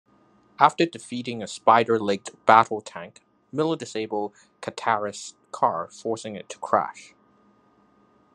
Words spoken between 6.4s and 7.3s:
to crash.